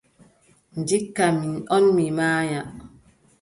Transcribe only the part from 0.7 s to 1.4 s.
Ndikka